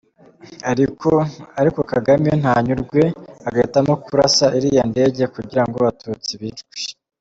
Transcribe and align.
Ariko 1.61 1.79
Kagame 1.93 2.29
ntanyurwe, 2.41 3.01
agahitamo 3.47 3.93
kurasa 4.03 4.45
iriya 4.57 4.83
ndege 4.91 5.23
kugirango 5.35 5.75
abatutsi 5.79 6.33
bicwe! 6.41 6.77